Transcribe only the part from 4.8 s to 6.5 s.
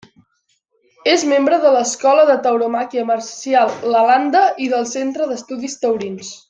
Centre d'Estudis Taurins.